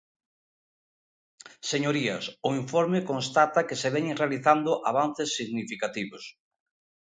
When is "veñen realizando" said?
3.95-4.71